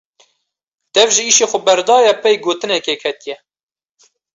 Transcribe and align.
Dev 0.93 1.09
ji 1.15 1.23
îşê 1.29 1.45
xwe 1.51 1.59
berdaye 1.65 2.13
pey 2.21 2.35
gotinekê 2.43 2.95
ketiye. 3.03 3.35